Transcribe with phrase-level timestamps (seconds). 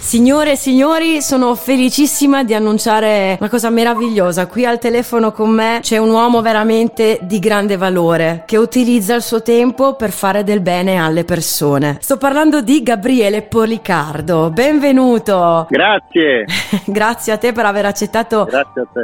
[0.00, 4.46] Signore e signori, sono felicissima di annunciare una cosa meravigliosa.
[4.46, 9.22] Qui al telefono con me c'è un uomo veramente di grande valore che utilizza il
[9.22, 11.98] suo tempo per fare del bene alle persone.
[12.00, 14.50] Sto parlando di Gabriele Policardo.
[14.50, 15.66] Benvenuto.
[15.68, 16.46] Grazie.
[16.86, 18.48] Grazie a te per aver accettato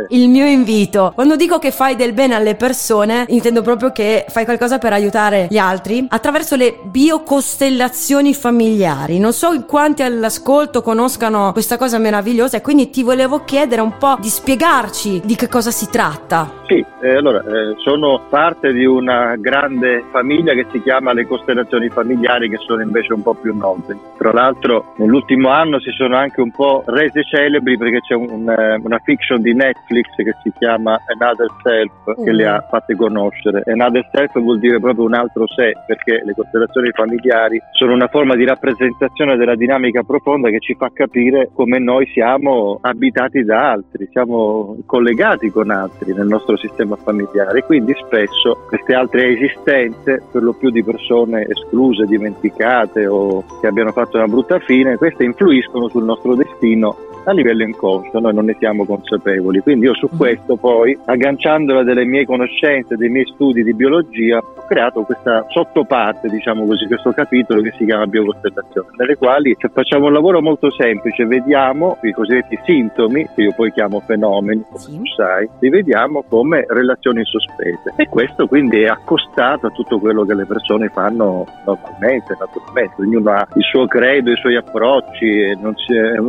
[0.08, 1.12] il mio invito.
[1.14, 5.46] Quando dico che fai del bene alle persone, intendo proprio che fai qualcosa per aiutare
[5.50, 9.20] gli altri attraverso le biocostellazioni familiari.
[9.20, 13.98] Non so in quanti all'ascolto conoscano questa cosa meravigliosa e quindi ti volevo chiedere un
[13.98, 16.48] po' di spiegarci di che cosa si tratta.
[16.66, 21.88] Sì, eh, allora eh, sono parte di una grande famiglia che si chiama le costellazioni
[21.88, 23.96] familiari che sono invece un po' più note.
[24.16, 28.80] Tra l'altro nell'ultimo anno si sono anche un po' rese celebri perché c'è un, eh,
[28.80, 33.64] una fiction di Netflix che si chiama Another Self che le ha fatte conoscere.
[33.66, 38.36] Another Self vuol dire proprio un altro sé perché le costellazioni familiari sono una forma
[38.36, 44.08] di rappresentazione della dinamica profonda che ci fa capire come noi siamo abitati da altri,
[44.12, 47.64] siamo collegati con altri nel nostro sistema familiare.
[47.64, 53.92] Quindi spesso queste altre esistenze, per lo più di persone escluse, dimenticate o che abbiano
[53.92, 58.56] fatto una brutta fine, queste influiscono sul nostro destino a livello inconscio, noi non ne
[58.58, 59.60] siamo consapevoli.
[59.60, 64.64] Quindi io su questo poi, agganciandola delle mie conoscenze, dei miei studi di biologia, ho
[64.68, 70.12] creato questa sottoparte, diciamo così, questo capitolo che si chiama biocostellazione, nelle quali facciamo un
[70.12, 74.96] lavoro molto semplice, vediamo i cosiddetti sintomi, che io poi chiamo fenomeni, come Sì.
[74.96, 77.92] tu sai, li vediamo come relazioni sospese.
[77.96, 82.94] E questo quindi è accostato a tutto quello che le persone fanno normalmente, naturalmente.
[82.98, 85.74] Ognuno ha il suo credo, i suoi approcci, non,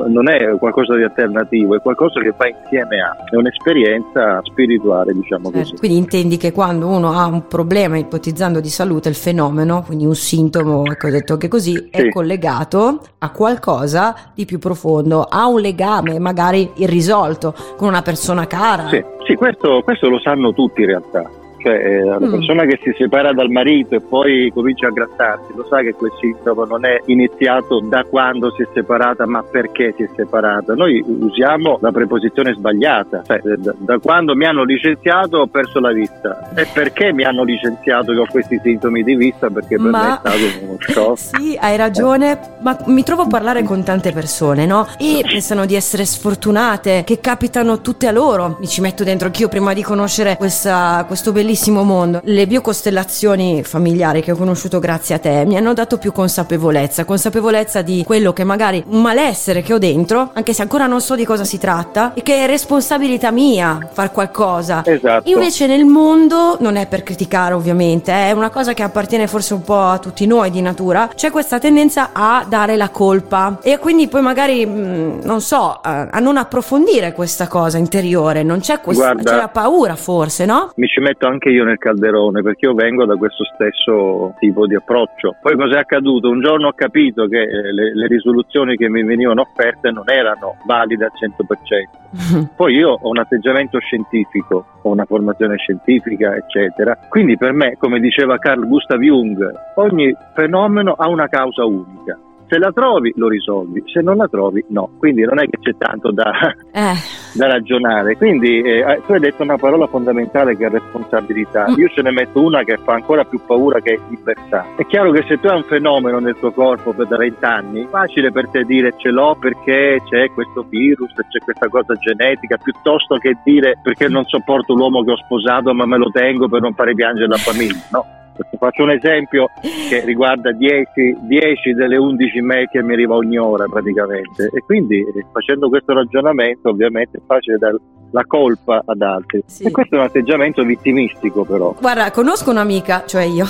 [0.08, 5.52] non è qualcosa di alternativo, è qualcosa che va insieme a, è un'esperienza spirituale, diciamo
[5.52, 5.76] Certo, così.
[5.78, 10.16] Quindi intendi che quando uno ha un problema ipotizzando di salute, il fenomeno, quindi un
[10.16, 12.10] sintomo, ecco detto anche così, è Sì.
[12.10, 18.88] collegato a qualcosa di più profondo, ha un legame magari irrisolto con una persona cara.
[18.90, 21.30] Sì, sì, questo, questo lo sanno tutti in realtà.
[21.60, 22.32] Cioè, eh, la Mm.
[22.32, 26.12] persona che si separa dal marito e poi comincia a grattarsi, lo sa che quel
[26.20, 30.74] sintomo non è iniziato da quando si è separata, ma perché si è separata.
[30.76, 35.80] Noi usiamo la preposizione sbagliata, cioè eh, da, da quando mi hanno licenziato ho perso
[35.80, 36.52] la vista.
[36.56, 39.50] E perché mi hanno licenziato che ho questi sintomi di vista?
[39.50, 40.78] Perché per Ma- me è stato uno
[41.16, 41.18] shock.
[41.42, 44.88] Sì, hai ragione, ma mi trovo a parlare con tante persone, no?
[45.00, 48.58] E pensano di essere sfortunate, che capitano tutte a loro.
[48.60, 51.46] Mi ci metto dentro anch'io prima di conoscere questa- questo bellissimo
[51.84, 52.22] mondo.
[52.24, 57.82] Le biocostellazioni familiari che ho conosciuto grazie a te mi hanno dato più consapevolezza, consapevolezza
[57.82, 61.26] di quello che magari un malessere che ho dentro, anche se ancora non so di
[61.26, 64.82] cosa si tratta, e che è responsabilità mia far qualcosa.
[64.86, 65.30] Esatto.
[65.30, 69.64] Invece nel mondo, non è per criticare ovviamente, è una cosa che appartiene forse un
[69.64, 74.08] po' a tutti noi di natura, c'è questa tendenza a dare la colpa e quindi
[74.08, 79.14] poi magari, mh, non so, a, a non approfondire questa cosa interiore, non c'è questa,
[79.14, 80.72] Guarda- c'è la paura forse, no?
[80.76, 84.76] mi ci metto anche io nel calderone perché io vengo da questo stesso tipo di
[84.76, 85.36] approccio.
[85.42, 86.30] Poi cos'è accaduto?
[86.30, 90.58] Un giorno ho capito che eh, le, le risoluzioni che mi venivano offerte non erano
[90.66, 92.50] valide al 100%.
[92.56, 96.98] Poi io ho un atteggiamento scientifico, ho una formazione scientifica, eccetera.
[97.10, 102.18] Quindi per me, come diceva Carl Gustav Jung, ogni fenomeno ha una causa unica.
[102.48, 104.90] Se la trovi lo risolvi, se non la trovi no.
[104.98, 106.32] Quindi non è che c'è tanto da,
[106.72, 106.94] Eh,
[107.34, 108.16] da ragionare.
[108.16, 111.70] Quindi eh, tu hai detto una parola fondamentale che è responsabilità.
[111.70, 111.74] Mm.
[111.78, 114.66] Io ce ne metto una che fa ancora più paura che è libertà.
[114.76, 117.88] È chiaro che se tu hai un fenomeno nel tuo corpo per 30 anni, è
[117.90, 123.18] facile per te dire ce l'ho perché c'è questo virus, c'è questa cosa genetica, piuttosto
[123.18, 126.74] che dire perché non sopporto l'uomo che ho sposato ma me lo tengo per non
[126.74, 127.84] fare piangere la famiglia.
[127.92, 128.17] No.
[128.58, 129.50] Faccio un esempio
[129.90, 135.04] che riguarda 10, 10 delle 11 mail che mi arriva ogni ora praticamente e quindi
[135.32, 137.78] facendo questo ragionamento ovviamente è facile dare
[138.12, 139.64] la colpa ad altri Sì.
[139.64, 143.46] e questo è un atteggiamento vittimistico però guarda, conosco un'amica, cioè io,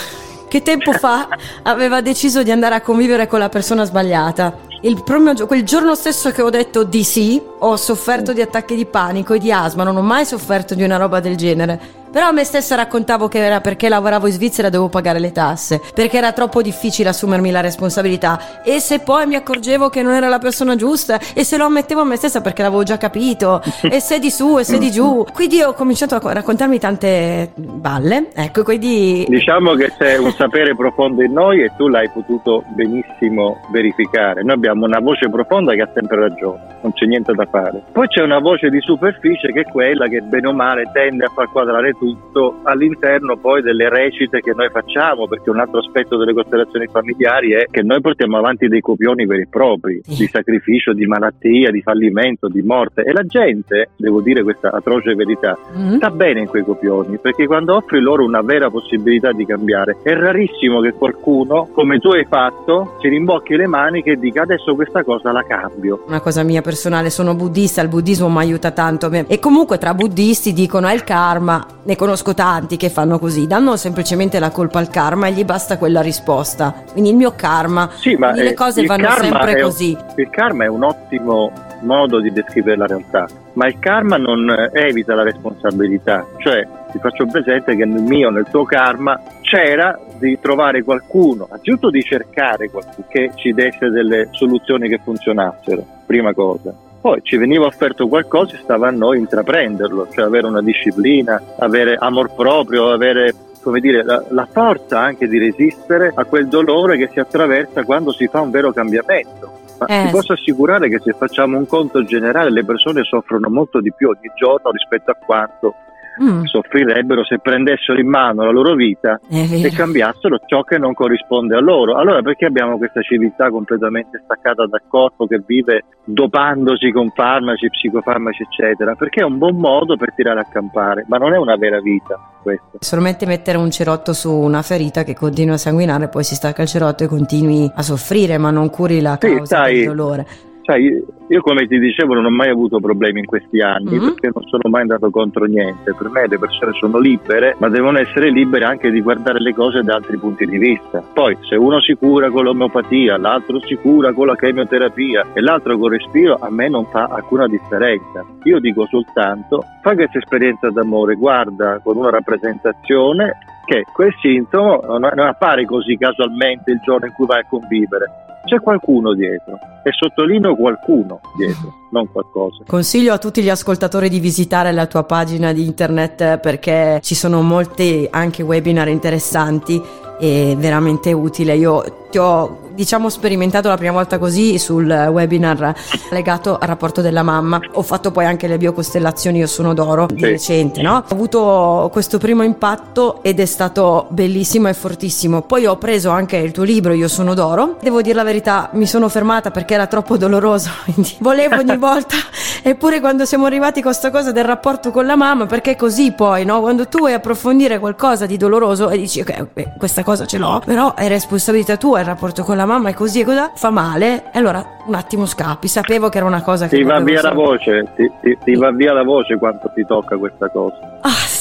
[0.47, 1.27] che tempo fa
[1.63, 4.65] aveva deciso di andare a convivere con la persona sbagliata.
[4.81, 5.03] Il
[5.47, 9.39] quel giorno stesso che ho detto di sì, ho sofferto di attacchi di panico e
[9.39, 11.79] di asma, non ho mai sofferto di una roba del genere.
[12.17, 15.31] Però a me stessa raccontavo che era perché lavoravo in Svizzera e dovevo pagare le
[15.31, 18.63] tasse, perché era troppo difficile assumermi la responsabilità.
[18.63, 22.01] E se poi mi accorgevo che non era la persona giusta, e se lo ammettevo
[22.01, 25.27] a me stessa perché l'avevo già capito, e se di su e se di giù.
[25.31, 30.75] Quindi ho cominciato a co- raccontarmi tante balle, ecco, quindi diciamo che c'è un sapere
[30.75, 35.81] profondo in noi e tu l'hai potuto benissimo verificare noi abbiamo una voce profonda che
[35.81, 39.61] ha sempre ragione non c'è niente da fare poi c'è una voce di superficie che
[39.61, 43.89] è quella che bene o male tende a far quadrare tutto tutto all'interno poi delle
[43.89, 48.37] recite che noi facciamo, perché un altro aspetto delle costellazioni familiari è che noi portiamo
[48.37, 53.11] avanti dei copioni veri e propri, di sacrificio, di malattia, di fallimento, di morte e
[53.11, 55.95] la gente, devo dire questa atroce verità, mm-hmm.
[55.97, 60.13] sta bene in quei copioni, perché quando offri loro una vera possibilità di cambiare, è
[60.13, 65.03] rarissimo che qualcuno, come tu hai fatto, si rimbocchi le maniche e dica adesso questa
[65.03, 66.05] cosa la cambio.
[66.07, 70.53] Una cosa mia personale, sono buddista, il buddismo mi aiuta tanto e comunque tra buddisti
[70.53, 74.89] dicono è il karma, ne conosco tanti che fanno così, danno semplicemente la colpa al
[74.89, 76.73] karma e gli basta quella risposta.
[76.93, 79.97] Quindi il mio karma, sì, ma le cose vanno sempre così.
[79.99, 81.51] Un, il karma è un ottimo
[81.81, 87.25] modo di descrivere la realtà, ma il karma non evita la responsabilità, cioè ti faccio
[87.25, 93.05] presente che nel mio, nel tuo karma c'era di trovare qualcuno, anzitutto di cercare qualcuno
[93.09, 96.73] che ci desse delle soluzioni che funzionassero, prima cosa.
[97.07, 101.95] Poi ci veniva offerto qualcosa e stava a noi intraprenderlo, cioè avere una disciplina, avere
[101.97, 107.07] amor proprio, avere come dire, la, la, forza anche di resistere a quel dolore che
[107.09, 109.57] si attraversa quando si fa un vero cambiamento.
[109.79, 110.03] Ma eh.
[110.03, 114.09] ti posso assicurare che se facciamo un conto generale le persone soffrono molto di più
[114.09, 115.75] ogni giorno rispetto a quanto
[116.21, 116.43] mm.
[116.43, 121.59] soffrirebbero se prendessero in mano la loro vita e cambiassero ciò che non corrisponde a
[121.59, 121.95] loro.
[121.95, 128.43] Allora perché abbiamo questa civiltà completamente staccata dal corpo che vive dopandosi con farmaci, psicofarmaci,
[128.43, 128.95] eccetera?
[128.95, 132.19] Perché è un buon modo per tirare a campare, ma non è una vera vita.
[132.41, 132.77] Questo.
[132.79, 136.69] Solamente mettere un cerotto su una ferita che continua a sanguinare, poi si stacca il
[136.69, 140.27] cerotto e continui a soffrire, ma non curi la causa sì, del dolore.
[140.67, 144.07] Sai, io come ti dicevo non ho mai avuto problemi in questi anni mm-hmm.
[144.09, 145.93] perché non sono mai andato contro niente.
[145.93, 149.81] Per me le persone sono libere, ma devono essere libere anche di guardare le cose
[149.81, 151.01] da altri punti di vista.
[151.13, 155.77] Poi se uno si cura con l'omeopatia, l'altro si cura con la chemioterapia e l'altro
[155.77, 158.25] con il respiro, a me non fa alcuna differenza.
[158.43, 165.17] Io dico soltanto, fai questa esperienza d'amore, guarda con una rappresentazione che quel sintomo non
[165.17, 170.55] appare così casualmente il giorno in cui vai a convivere c'è qualcuno dietro e sottolineo
[170.55, 172.63] qualcuno dietro, non qualcosa.
[172.67, 177.41] Consiglio a tutti gli ascoltatori di visitare la tua pagina di internet perché ci sono
[177.41, 179.81] molti anche webinar interessanti
[180.19, 181.55] e veramente utile.
[181.55, 185.73] Io ti ho diciamo sperimentato la prima volta così sul webinar
[186.11, 187.59] legato al rapporto della mamma.
[187.73, 190.97] Ho fatto poi anche le biocostellazioni Io sono d'oro di recente, no?
[190.97, 195.41] Ho avuto questo primo impatto ed è stato bellissimo e fortissimo.
[195.41, 197.77] Poi ho preso anche il tuo libro Io sono d'oro.
[197.81, 202.15] Devo dire la verità, mi sono fermata perché era troppo doloroso, quindi volevo ogni volta
[202.63, 206.43] eppure quando siamo arrivati a questa cosa del rapporto con la mamma, perché così poi,
[206.43, 206.59] no?
[206.59, 210.93] Quando tu vuoi approfondire qualcosa di doloroso e dici ok, questa cosa ce l'ho, però
[210.95, 214.39] è responsabilità tua il rapporto con la mamma è così e così, fa male, e
[214.39, 215.67] allora un attimo scappi.
[215.67, 216.77] Sapevo che era una cosa che...
[216.77, 217.29] Ti va via solo...
[217.29, 220.99] la voce, ti, ti, ti va via la voce quando ti tocca questa cosa.
[221.01, 221.36] Ah sì.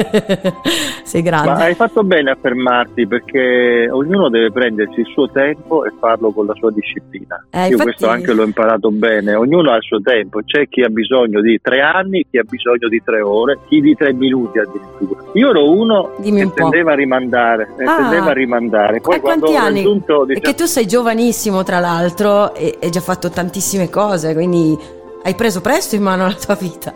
[1.04, 1.50] Sei grande.
[1.50, 6.30] Ma hai fatto bene a fermarti perché ognuno deve prendersi il suo tempo e farlo
[6.30, 7.44] con la sua disciplina.
[7.50, 7.82] Eh, Io infatti...
[7.82, 9.34] questo anche l'ho imparato bene.
[9.34, 10.40] Ognuno ha il suo tempo.
[10.44, 13.94] C'è chi ha bisogno di tre anni, chi ha bisogno di tre ore, chi di
[13.94, 15.22] tre minuti addirittura.
[15.34, 17.68] Io ero uno Dimmi che un tendeva a rimandare.
[17.84, 19.00] Ah, tendeva a rimandare.
[19.00, 19.82] Poi quanti anni?
[19.82, 20.40] Raggiunto, diciamo...
[20.40, 24.76] Perché tu sei giovanissimo, tra l'altro, e hai già fatto tantissime cose, quindi
[25.22, 26.94] hai preso presto in mano la tua vita.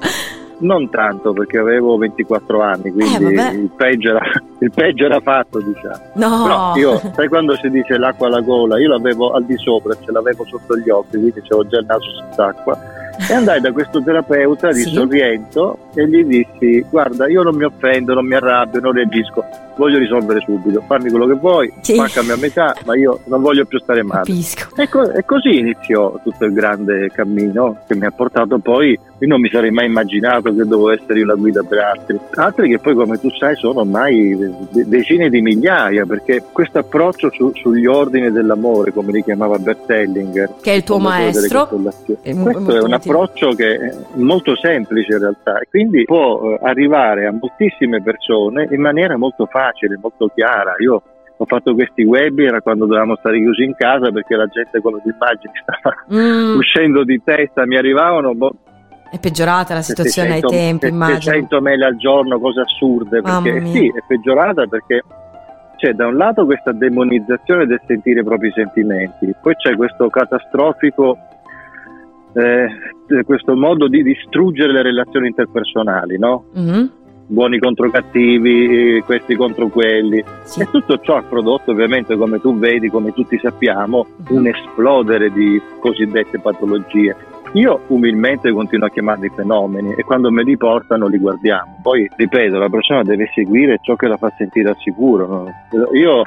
[0.58, 4.20] Non tanto perché avevo 24 anni, quindi eh, il, peggio era,
[4.60, 5.98] il, peggio era, fatto, diciamo.
[6.14, 6.42] No.
[6.44, 8.78] Però io, sai quando si dice l'acqua alla gola?
[8.78, 12.10] Io l'avevo al di sopra, ce l'avevo sotto gli occhi, quindi avevo già il naso
[12.10, 13.02] sott'acqua.
[13.28, 14.92] E andai da questo terapeuta di sì.
[14.92, 19.44] Sorrento e gli dissi: Guarda, io non mi offendo, non mi arrabbio, non reagisco,
[19.76, 20.82] voglio risolvere subito.
[20.86, 21.96] Fammi quello che vuoi, sì.
[21.96, 24.24] mancami a metà, ma io non voglio più stare male.
[24.76, 29.28] E, co- e così iniziò tutto il grande cammino che mi ha portato poi io
[29.28, 32.18] non mi sarei mai immaginato che dovevo essere io la guida per altri.
[32.34, 34.36] Altri che poi, come tu sai, sono ormai
[34.70, 40.54] decine di migliaia, perché questo approccio su, sugli ordini dell'amore, come li chiamava Bert Hellinger,
[40.60, 41.68] che è il tuo maestro,
[42.22, 43.03] è questo è un approccio
[43.54, 48.80] che è molto semplice in realtà e quindi può eh, arrivare a moltissime persone in
[48.80, 50.74] maniera molto facile, molto chiara.
[50.78, 51.02] Io
[51.36, 55.02] ho fatto questi webinar quando dovevamo stare chiusi in casa perché la gente con le
[55.04, 56.56] immagini stava mm.
[56.56, 58.54] uscendo di testa, mi arrivavano boh,
[59.10, 61.20] è peggiorata la situazione 700, ai tempi, 700 immagino.
[61.20, 63.22] 700 mail al giorno, cose assurde.
[63.22, 65.02] Perché, sì, è peggiorata perché
[65.76, 71.16] c'è da un lato questa demonizzazione del sentire i propri sentimenti, poi c'è questo catastrofico,
[72.34, 76.44] eh, questo modo di distruggere le relazioni interpersonali, no?
[76.58, 76.84] Mm-hmm.
[77.26, 80.22] Buoni contro cattivi, questi contro quelli.
[80.42, 80.60] Sì.
[80.60, 85.60] E tutto ciò ha prodotto, ovviamente, come tu vedi, come tutti sappiamo, un esplodere di
[85.80, 87.16] cosiddette patologie
[87.52, 91.78] Io umilmente continuo a chiamarli fenomeni e quando me li portano li guardiamo.
[91.82, 95.26] Poi, ripeto, la persona deve seguire ciò che la fa sentire al sicuro.
[95.26, 95.88] No?
[95.94, 96.24] Io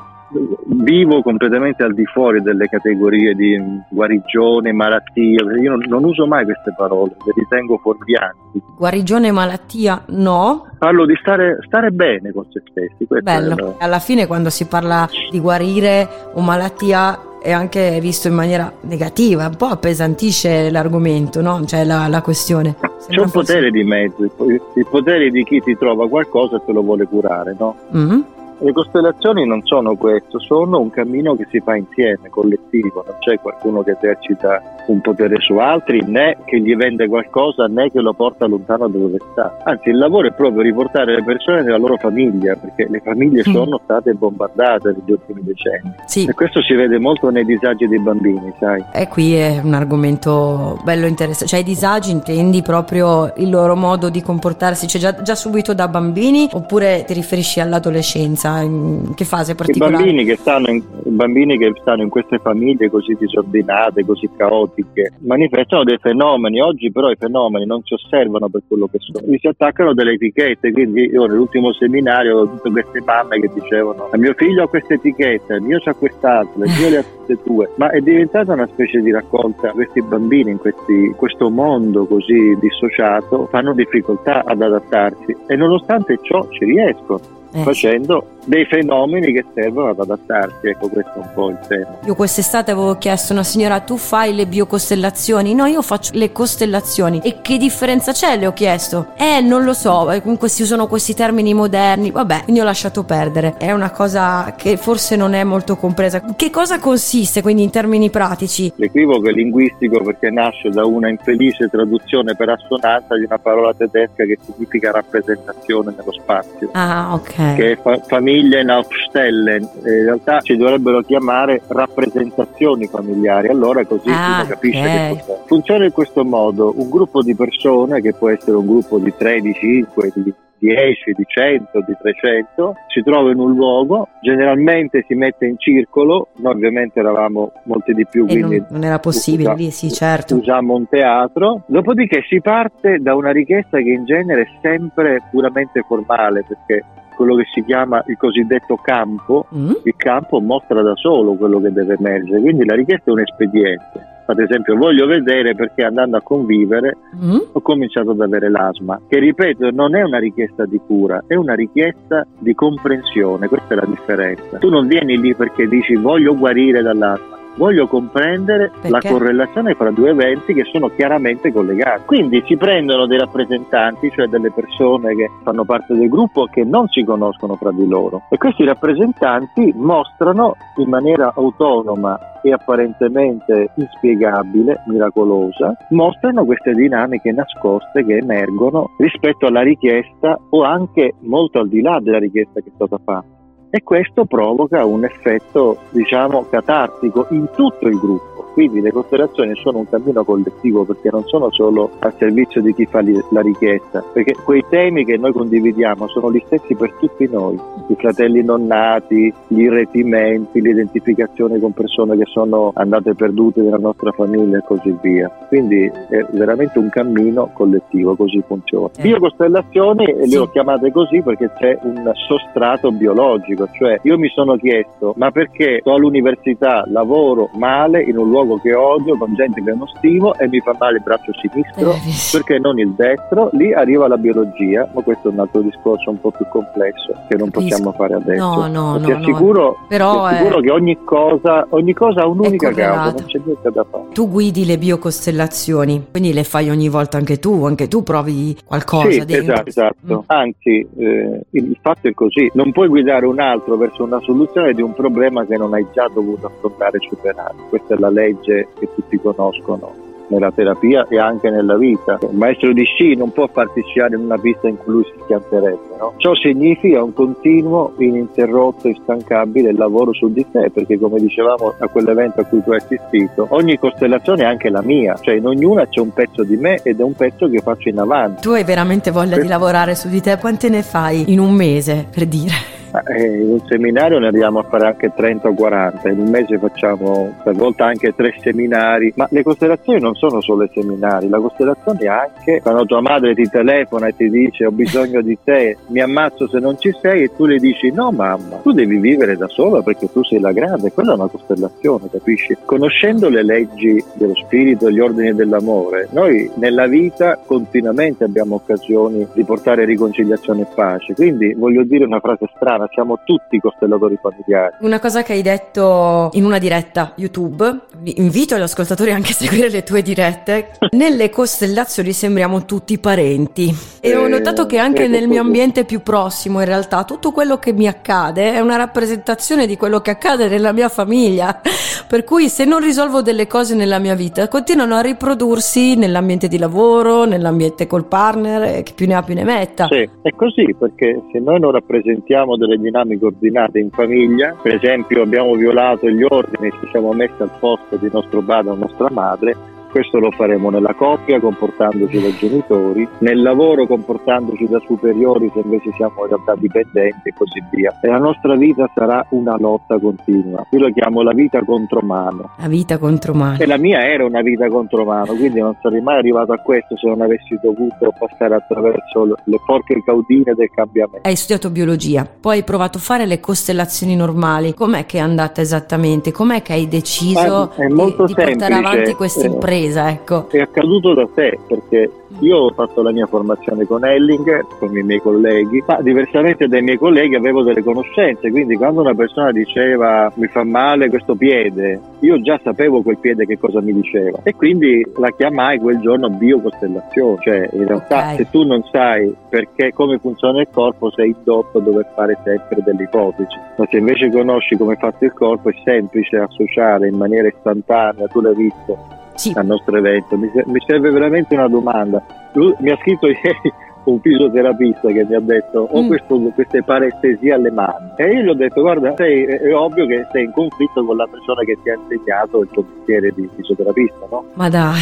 [0.65, 6.43] vivo completamente al di fuori delle categorie di guarigione, malattia, io non, non uso mai
[6.43, 8.61] queste parole, le ritengo fuorvianti.
[8.77, 10.67] Guarigione malattia no?
[10.77, 13.07] Parlo di stare, stare bene con se stessi.
[13.21, 13.83] Bello, è...
[13.83, 19.47] alla fine quando si parla di guarire o malattia è anche visto in maniera negativa,
[19.47, 21.63] un po' appesantisce l'argomento, no?
[21.65, 22.75] Cioè la, la questione.
[23.07, 26.81] C'è un potere di mezzo, il potere di chi ti trova qualcosa e te lo
[26.81, 27.75] vuole curare, no?
[27.95, 28.19] Mm-hmm.
[28.59, 33.39] Le costellazioni non sono questo, sono un cammino che si fa insieme, collettivo, non c'è
[33.39, 38.13] qualcuno che esercita un potere su altri, né che gli vende qualcosa, né che lo
[38.13, 39.57] porta lontano da dove sta.
[39.63, 43.51] Anzi, il lavoro è proprio riportare le persone nella loro famiglia, perché le famiglie mm.
[43.51, 45.93] sono state bombardate negli ultimi decenni.
[46.05, 46.25] Sì.
[46.25, 48.83] E questo si vede molto nei disagi dei bambini, sai.
[48.93, 51.47] E qui è un argomento bello interessante.
[51.47, 55.87] Cioè, i disagi intendi proprio il loro modo di comportarsi, cioè già, già subito da
[55.87, 58.46] bambini, oppure ti riferisci all'adolescenza?
[58.47, 58.61] Adolescenza?
[58.61, 59.95] In che fase particolare?
[59.95, 65.13] I bambini che stanno in, bambini che stanno in queste famiglie così disordinate, così caotiche,
[65.19, 66.61] manifestano dei fenomeni.
[66.61, 70.71] Oggi però i fenomeni non si osservano per quello che sono, si attaccano delle etichette.
[70.71, 75.55] Quindi io nell'ultimo seminario ho tutte queste mamme che dicevano mio figlio ha questa etichetta,
[75.55, 77.69] il mio ha quest'altra, mio le ha tutte tue.
[77.75, 79.71] Ma è diventata una specie di raccolta.
[79.71, 86.19] Questi bambini in, questi, in questo mondo così dissociato fanno difficoltà ad adattarsi e nonostante
[86.21, 87.63] ciò ci riescono eh.
[87.63, 90.67] facendo dei fenomeni che servono ad adattarsi.
[90.67, 91.97] Ecco, questo è un po' il tema.
[92.05, 95.53] Io quest'estate avevo chiesto a una signora: tu fai le biocostellazioni?
[95.53, 97.19] No, io faccio le costellazioni.
[97.23, 98.37] E che differenza c'è?
[98.37, 99.07] Le ho chiesto.
[99.17, 100.11] Eh, non lo so.
[100.11, 102.11] Eh, comunque si usano questi termini moderni.
[102.11, 103.55] Vabbè, quindi ho lasciato perdere.
[103.57, 106.21] È una cosa che forse non è molto compresa.
[106.35, 108.71] Che cosa consiste quindi in termini pratici?
[108.75, 114.23] L'equivoco è linguistico perché nasce da una infelice traduzione per assonanza di una parola tedesca
[114.23, 116.69] che significa rappresentazione nello spazio.
[116.73, 117.36] Ah, ok.
[117.55, 124.41] Che è fa- famiglia Familienaufstellen, in realtà ci dovrebbero chiamare rappresentazioni familiari, allora così ah,
[124.41, 125.15] si capisce okay.
[125.15, 125.39] che cos'è.
[125.45, 125.85] Funziona.
[125.85, 129.53] In questo modo, un gruppo di persone, che può essere un gruppo di 3, di
[129.53, 135.45] 5, di 10, di 100, di 300, si trova in un luogo, generalmente si mette
[135.45, 139.91] in circolo, noi ovviamente eravamo molti di più, quindi non, non, era possibile lì, sì
[139.91, 140.35] certo.
[140.35, 145.83] Usiamo un teatro, dopodiché si parte da una richiesta che in genere è sempre puramente
[145.87, 146.83] formale, perché
[147.17, 149.71] quello che si chiama il cosiddetto campo, mm.
[149.83, 154.15] il campo mostra da solo quello che deve emergere, quindi la richiesta è un espediente.
[154.29, 157.37] Ad esempio, voglio vedere perché andando a convivere mm.
[157.53, 161.55] ho cominciato ad avere l'asma, che ripeto non è una richiesta di cura, è una
[161.55, 164.57] richiesta di comprensione, questa è la differenza.
[164.57, 168.89] Tu non vieni lì perché dici voglio guarire dall'asma, voglio comprendere Perché?
[168.89, 172.03] la correlazione fra due eventi che sono chiaramente collegati.
[172.05, 176.87] Quindi si prendono dei rappresentanti, cioè delle persone che fanno parte del gruppo che non
[176.87, 184.83] si conoscono fra di loro e questi rappresentanti mostrano in maniera autonoma e apparentemente inspiegabile,
[184.87, 191.81] miracolosa, mostrano queste dinamiche nascoste che emergono rispetto alla richiesta o anche molto al di
[191.81, 193.36] là della richiesta che è stata fatta
[193.69, 199.77] e questo provoca un effetto diciamo catartico in tutto il gruppo quindi le costellazioni sono
[199.77, 204.33] un cammino collettivo perché non sono solo al servizio di chi fa la richiesta, perché
[204.33, 207.55] quei temi che noi condividiamo sono gli stessi per tutti noi,
[207.89, 214.11] i fratelli non nati, gli irretimenti, l'identificazione con persone che sono andate perdute nella nostra
[214.11, 215.29] famiglia e così via.
[215.49, 218.89] Quindi è veramente un cammino collettivo, così funziona.
[218.97, 219.03] Eh.
[219.03, 220.31] Biocostellazioni sì.
[220.31, 225.29] le ho chiamate così perché c'è un sostrato biologico, cioè io mi sono chiesto ma
[225.29, 229.87] perché sto all'università, lavoro male in un luogo luogo che odio, con gente che non
[229.97, 231.99] stimo e mi fa male il braccio sinistro, eh,
[232.31, 233.49] perché non il destro?
[233.53, 237.35] Lì arriva la biologia, ma questo è un altro discorso un po' più complesso che
[237.35, 238.67] non possiamo fare adesso.
[238.67, 239.85] No, no, ti assicuro, no.
[239.87, 240.61] Però ti assicuro è...
[240.61, 244.03] che ogni cosa, ogni cosa ha un'unica causa, non c'è niente da fare.
[244.13, 249.11] Tu guidi le biocostellazioni, quindi le fai ogni volta anche tu, anche tu provi qualcosa
[249.11, 249.53] sì, dentro.
[249.53, 250.13] Esatto, esatto.
[250.13, 250.19] Mm.
[250.27, 254.81] Anzi, eh, il fatto è così, non puoi guidare un altro verso una soluzione di
[254.81, 257.55] un problema che non hai già dovuto affrontare e superare.
[257.69, 262.17] Questa è la legge legge che tutti conoscono nella terapia e anche nella vita.
[262.21, 265.13] Un maestro di sci non può farti sciare in una pista in cui lui si
[265.23, 265.95] schianterebbe.
[265.99, 266.13] No?
[266.17, 272.41] Ciò significa un continuo, ininterrotto, instancabile lavoro su di te, perché come dicevamo a quell'evento
[272.41, 276.01] a cui tu hai assistito, ogni costellazione è anche la mia, cioè in ognuna c'è
[276.01, 278.41] un pezzo di me ed è un pezzo che faccio in avanti.
[278.41, 279.43] Tu hai veramente voglia per...
[279.43, 282.76] di lavorare su di te, quante ne fai in un mese per dire?
[282.93, 286.57] Eh, in un seminario ne arriviamo a fare anche 30 o 40, in un mese
[286.57, 291.99] facciamo talvolta anche tre seminari, ma le costellazioni non sono solo i seminari, la costellazione
[291.99, 296.01] è anche quando tua madre ti telefona e ti dice ho bisogno di te, mi
[296.01, 299.47] ammazzo se non ci sei e tu le dici no mamma, tu devi vivere da
[299.47, 302.57] sola perché tu sei la grande, quella è una costellazione, capisci?
[302.65, 309.43] Conoscendo le leggi dello spirito, gli ordini dell'amore, noi nella vita continuamente abbiamo occasioni di
[309.43, 314.75] portare riconciliazione e pace, quindi voglio dire una frase strana, siamo tutti costellatori familiari.
[314.81, 319.69] Una cosa che hai detto in una diretta YouTube, invito gli ascoltatori anche a seguire
[319.69, 325.41] le tue dirette, nelle costellazioni sembriamo tutti parenti e ho notato che anche nel mio
[325.41, 329.99] ambiente più prossimo in realtà tutto quello che mi accade è una rappresentazione di quello
[329.99, 331.61] che accade nella mia famiglia,
[332.07, 336.57] per cui se non risolvo delle cose nella mia vita continuano a riprodursi nell'ambiente di
[336.57, 339.87] lavoro, nell'ambiente col partner, che più ne ha più ne metta.
[339.87, 345.21] Sì, è così perché se noi non rappresentiamo delle dinamiche ordinate in famiglia, per esempio
[345.21, 349.55] abbiamo violato gli ordini, ci siamo messi al posto di nostro padre o nostra madre,
[349.91, 355.91] questo lo faremo nella coppia comportandoci da genitori, nel lavoro comportandoci da superiori se invece
[355.95, 357.97] siamo in realtà dipendenti e così via.
[358.01, 360.65] E la nostra vita sarà una lotta continua.
[360.71, 362.51] Io lo chiamo la vita contro mano.
[362.57, 363.57] La vita contro mano.
[363.59, 366.97] E la mia era una vita contro mano, quindi non sarei mai arrivato a questo
[366.97, 371.27] se non avessi dovuto passare attraverso le porche caudine del cambiamento.
[371.27, 374.73] Hai studiato biologia, poi hai provato a fare le costellazioni normali.
[374.73, 376.31] Com'è che è andata esattamente?
[376.31, 380.09] Com'è che hai deciso è di, di portare avanti questa Eh, impresa?
[380.09, 380.47] Ecco.
[380.49, 385.01] È accaduto da sé perché io ho fatto la mia formazione con Ellinger, con i
[385.01, 390.31] miei colleghi, ma diversamente dai miei colleghi avevo delle conoscenze, quindi quando una persona diceva
[390.35, 394.53] mi fa male questo piede, io già sapevo quel piede che cosa mi diceva e
[394.55, 398.35] quindi la chiamai quel giorno biocostellazione, cioè in realtà Ok.
[398.35, 402.83] se tu non sai perché come funziona il corpo sei indotto a dover fare sempre
[402.83, 407.15] delle ipotesi, ma se invece conosci come è fatto il corpo è semplice associare in
[407.15, 408.97] maniera istantanea, tu l'hai visto,
[409.37, 410.35] Sì, al nostro evento.
[410.37, 412.21] Mi, mi serve veramente una domanda.
[412.53, 413.73] Lui mi ha scritto ieri
[414.05, 416.07] un fisioterapista che mi ha detto ho Mm.
[416.07, 420.05] questo- queste parestesie alle mani e io gli ho detto guarda sei, è, è ovvio
[420.07, 423.49] che sei in conflitto con la persona che ti ha insegnato il tuo mestiere di
[423.57, 424.45] fisioterapista no?
[424.53, 425.01] ma dai.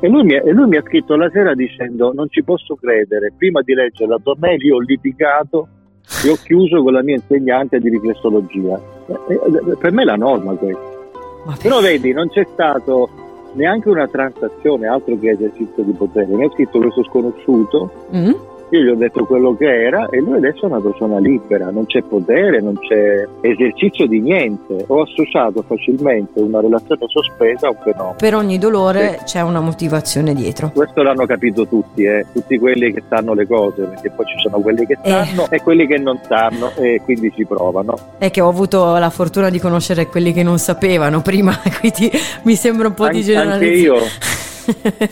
[0.00, 3.32] e, lui mi, e lui mi ha scritto la sera dicendo non ci posso credere
[3.36, 5.68] prima di leggere la tua mail io ho litigato
[6.24, 8.80] e ho chiuso con la mia insegnante di riflessologia
[9.28, 9.34] E-
[9.70, 10.82] e- per me è la norma questa
[11.46, 13.08] Ma però vedi, non c'è stato
[13.52, 16.26] neanche una transazione, altro che esercizio di potere.
[16.26, 18.32] Mi ha scritto questo sconosciuto, Mm?
[18.70, 21.86] Io gli ho detto quello che era e lui adesso è una persona libera, non
[21.86, 24.84] c'è potere, non c'è esercizio di niente.
[24.86, 28.14] Ho associato facilmente una relazione sospesa a un fenomeno.
[28.16, 30.70] Per ogni dolore c'è una motivazione dietro.
[30.74, 32.24] Questo l'hanno capito tutti, eh?
[32.32, 35.10] tutti quelli che sanno le cose, perché poi ci sono quelli che Eh.
[35.10, 37.96] sanno e quelli che non sanno e quindi ci provano.
[38.18, 42.10] È che ho avuto la fortuna di conoscere quelli che non sapevano prima, quindi
[42.44, 43.98] mi sembra un po' di Anche- anche generalizzazione.
[44.00, 44.48] io.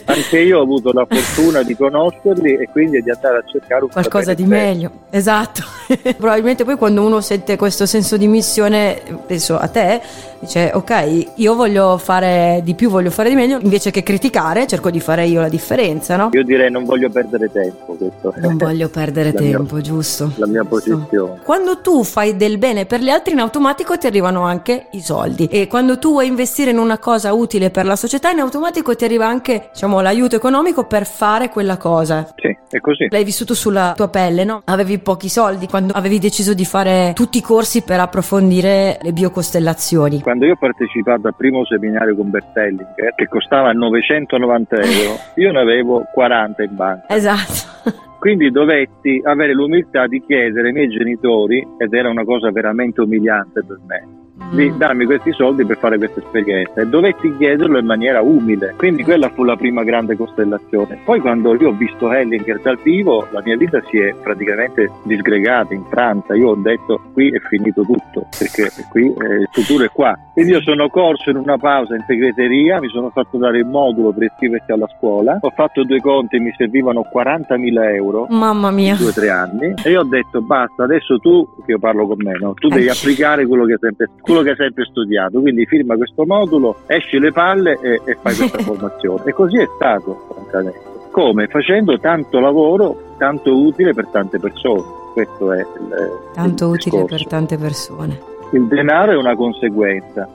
[0.04, 3.90] Anche io ho avuto la fortuna di conoscerli e quindi di andare a cercare un
[3.90, 5.62] Qualcosa di meglio, esatto.
[6.16, 10.00] Probabilmente poi quando uno sente questo senso di missione, penso a te,
[10.40, 14.90] dice ok, io voglio fare di più, voglio fare di meglio, invece che criticare cerco
[14.90, 16.28] di fare io la differenza, no?
[16.32, 20.32] Io direi non voglio perdere tempo, questo Non voglio perdere la mia- tempo, giusto?
[20.36, 20.90] la mia Giusto.
[20.96, 21.40] posizione.
[21.42, 25.46] Quando tu fai del bene per gli altri, in automatico ti arrivano anche i soldi.
[25.46, 29.04] E quando tu vuoi investire in una cosa utile per la società, in automatico ti
[29.04, 32.26] arriva anche, diciamo, l'aiuto economico per fare quella cosa.
[32.36, 33.06] Sì, è così.
[33.08, 34.62] L'hai vissuto sulla tua pelle, no?
[34.64, 40.20] Avevi pochi soldi quando avevi deciso di fare tutti i corsi per approfondire le biocostellazioni.
[40.20, 45.60] Quando io ho partecipato al primo seminario con Bertellinger, che costava 990 euro, io ne
[45.60, 47.14] avevo 40 in banca.
[47.14, 48.06] Esatto.
[48.18, 53.64] Quindi dovetti avere l'umiltà di chiedere ai miei genitori, ed era una cosa veramente umiliante
[53.64, 54.17] per me,
[54.50, 54.76] di Mm.
[54.78, 58.74] darmi questi soldi per fare questa esperienza e dovetti chiederlo in maniera umile.
[58.76, 61.00] Quindi quella fu la prima grande costellazione.
[61.04, 65.74] Poi quando io ho visto Hellinger dal vivo, la mia vita si è praticamente disgregata
[65.74, 66.34] in Francia.
[66.34, 70.16] Io ho detto qui è finito tutto, perché qui eh, il futuro è qua.
[70.32, 74.12] Quindi io sono corso in una pausa in segreteria, mi sono fatto dare il modulo
[74.12, 78.94] per iscriversi alla scuola, ho fatto due conti, mi servivano 40.000 euro Mamma mia.
[78.94, 82.16] due o tre anni e io ho detto basta adesso tu che io parlo con
[82.18, 82.54] me no?
[82.54, 82.90] tu devi Eh.
[82.90, 87.18] applicare quello che, hai sempre, quello che hai sempre studiato quindi firma questo modulo esci
[87.18, 91.46] le palle e, e fai questa formazione e così è stato francamente come?
[91.48, 97.16] facendo tanto lavoro tanto utile per tante persone questo è il, Tanto il utile discorso.
[97.16, 98.20] per tante persone.
[98.52, 100.28] il denaro è una conseguenza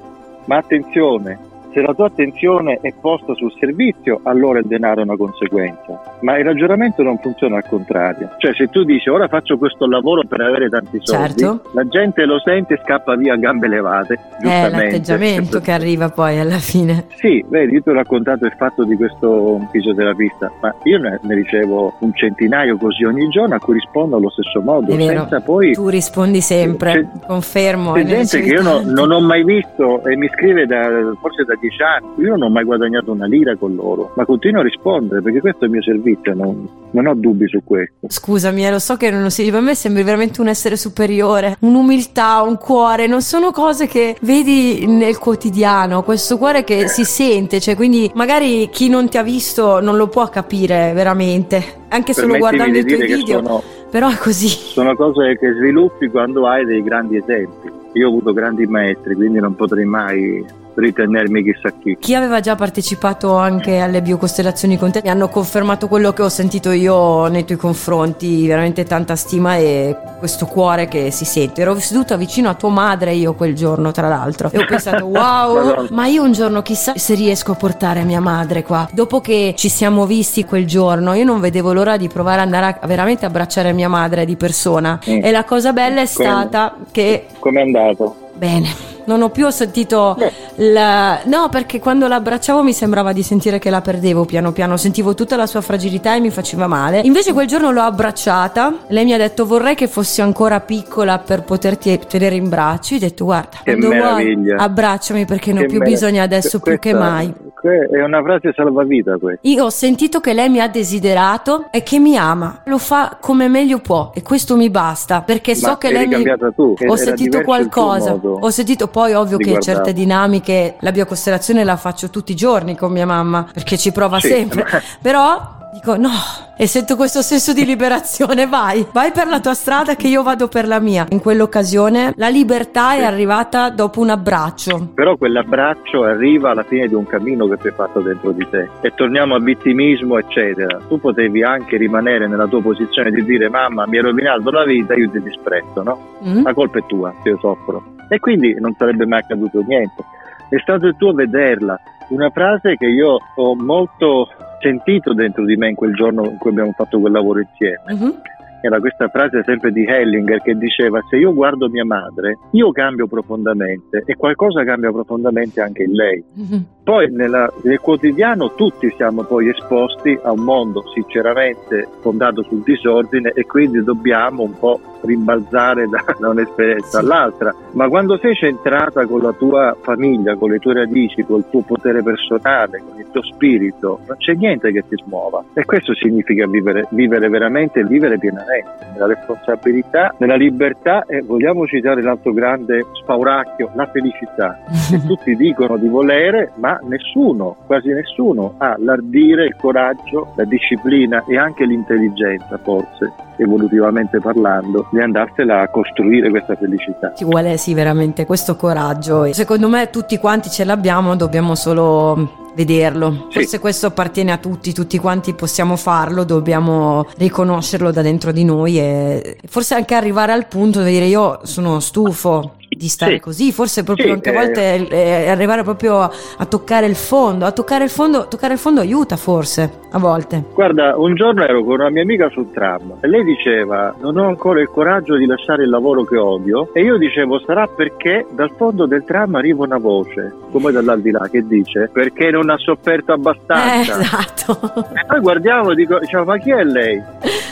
[0.45, 1.39] ma attenzione
[1.73, 5.99] se la tua attenzione è posta sul servizio, allora il denaro è una conseguenza.
[6.21, 8.29] Ma il ragionamento non funziona al contrario.
[8.37, 11.69] Cioè, se tu dici ora faccio questo lavoro per avere tanti soldi, Certo.
[11.73, 14.13] la gente lo sente e scappa via a gambe levate.
[14.13, 14.69] È giustamente.
[14.85, 17.05] l'atteggiamento che arriva poi alla fine.
[17.15, 21.35] Sì, vedi, io ti ho raccontato il fatto di questo fisioterapista, ma io ne, ne
[21.35, 25.27] ricevo un centinaio così ogni giorno a cui rispondo allo stesso modo, È vero.
[25.43, 25.73] poi...
[25.73, 27.93] Tu rispondi sempre, C'è- confermo.
[27.93, 30.81] C'è e ne gente che io no- non ho mai visto e mi scrive da,
[31.19, 34.59] forse da dieci anni, io non ho mai guadagnato una lira con loro, ma continuo
[34.59, 38.07] a rispondere perché questo è il mio servizio, non, non ho dubbi su questo.
[38.07, 42.41] Scusami, eh, lo so che non si per me sembri veramente un essere superiore, un'umiltà,
[42.41, 47.75] un cuore, non sono cose che vedi nel quotidiano, questo cuore che si sente, cioè
[47.75, 52.77] quindi magari chi non ti ha visto non lo può capire veramente, anche solo guardando
[52.77, 54.47] i tuoi video, sono, però è così.
[54.47, 57.71] sono cose che sviluppi quando hai dei grandi esempi.
[57.93, 60.43] Io ho avuto grandi maestri, quindi non potrei mai
[60.75, 61.97] ritenermi chissà chi.
[61.99, 66.29] Chi aveva già partecipato anche alle biocostellazioni con te mi hanno confermato quello che ho
[66.29, 71.61] sentito io nei tuoi confronti, veramente tanta stima e questo cuore che si sente.
[71.61, 75.87] Ero seduta vicino a tua madre io quel giorno, tra l'altro, e ho pensato wow,
[75.91, 78.87] ma io un giorno chissà se riesco a portare mia madre qua.
[78.91, 82.77] Dopo che ci siamo visti quel giorno, io non vedevo l'ora di provare ad andare
[82.79, 84.99] a veramente abbracciare mia madre di persona.
[85.09, 85.23] Mm.
[85.23, 88.22] E la cosa bella è Come- stata che Com'è andato?
[88.35, 88.91] Bene.
[89.05, 90.17] Non ho più sentito
[90.55, 91.19] la...
[91.25, 95.35] No, perché quando l'abbracciavo mi sembrava di sentire che la perdevo piano piano, sentivo tutta
[95.35, 97.01] la sua fragilità e mi faceva male.
[97.03, 101.43] Invece quel giorno l'ho abbracciata, lei mi ha detto vorrei che fossi ancora piccola per
[101.43, 102.93] poterti tenere in braccio.
[102.93, 104.55] Io ho detto guarda, Che vuoi meraviglia.
[104.57, 105.99] abbracciami perché ne ho Che più meraviglia.
[106.07, 107.33] bisogno adesso più che Questa- mai.
[107.69, 109.47] È una frase salvavita questa.
[109.47, 113.47] Io ho sentito che lei mi ha desiderato e che mi ama, lo fa come
[113.47, 116.53] meglio può e questo mi basta perché so Ma che eri lei mi...
[116.55, 119.75] tu, Ho era sentito qualcosa, ho sentito poi ovvio che guardare.
[119.75, 124.19] certe dinamiche, la biocostellazione la faccio tutti i giorni con mia mamma perché ci prova
[124.19, 124.65] Sì, sempre,
[125.01, 126.11] però dico no
[126.55, 130.47] e sento questo senso di liberazione, vai, vai per la tua strada che io vado
[130.47, 131.07] per la mia.
[131.09, 134.89] In quell'occasione la libertà è arrivata dopo un abbraccio.
[134.93, 138.69] Però quell'abbraccio arriva alla fine di un cammino che tu hai fatto dentro di te.
[138.81, 140.77] E torniamo al vittimismo, eccetera.
[140.87, 144.93] Tu potevi anche rimanere nella tua posizione di dire mamma mi hai rovinato la vita,
[144.93, 146.19] io ti disprezzo, no?
[146.23, 146.43] Mm?
[146.43, 147.95] La colpa è tua, se io soffro.
[148.09, 150.03] E quindi non sarebbe mai accaduto niente.
[150.49, 151.79] È stato il tuo vederla.
[152.09, 154.27] Una frase che io ho molto
[154.63, 157.93] sentito dentro di me in quel giorno in cui abbiamo fatto quel lavoro insieme.
[157.93, 158.21] Mhm.
[158.65, 163.07] era questa frase sempre di Hellinger che diceva se io guardo mia madre io cambio
[163.07, 166.23] profondamente e qualcosa cambia profondamente anche in lei.
[166.33, 166.65] Mhm.
[166.83, 173.31] Poi nella- nel quotidiano tutti siamo poi esposti a un mondo sinceramente fondato sul disordine
[173.33, 177.05] e quindi dobbiamo un po' rimbalzare da, da un'esperienza Sì.
[177.05, 177.53] all'altra.
[177.71, 182.03] Ma quando sei centrata con la tua famiglia, con le tue radici, col tuo potere
[182.03, 185.41] personale, con il tuo spirito, non c'è niente che ti smuova.
[185.53, 191.65] E questo significa vivere, vivere veramente e vivere pienamente, nella responsabilità, nella libertà e vogliamo
[191.65, 198.55] citare l'altro grande spauracchio, la felicità che tutti dicono di volere, ma nessuno, quasi nessuno,
[198.57, 205.67] ha l'ardire, il coraggio, la disciplina e anche l'intelligenza, forse, evolutivamente parlando, di andarsela a
[205.69, 207.13] costruire questa felicità.
[207.15, 213.27] Ci vuole sì veramente questo coraggio secondo me tutti quanti ce l'abbiamo, dobbiamo solo vederlo.
[213.29, 213.39] Sì.
[213.39, 218.79] Forse questo appartiene a tutti, tutti quanti possiamo farlo, dobbiamo riconoscerlo da dentro di noi
[218.79, 223.19] e forse anche arrivare al punto di dire io sono stufo di stare Sì.
[223.19, 224.35] così, forse proprio Sì, anche a eh.
[224.45, 228.59] volte eh, arrivare proprio a, a toccare il fondo, a toccare il fondo, toccare il
[228.59, 230.43] fondo aiuta forse a volte.
[230.53, 234.27] Guarda, un giorno ero con una mia amica sul tram e lei diceva non ho
[234.27, 238.51] ancora il coraggio di lasciare il lavoro che odio e io dicevo sarà perché dal
[238.57, 243.15] fondo del tram arriva una voce, come dall'aldilà, che dice perché non ha sofferto Eh,
[243.15, 243.99] abbastanza.
[243.99, 244.85] esatto.
[244.93, 247.01] E poi guardiamo e dico, diciamo, ma chi è lei?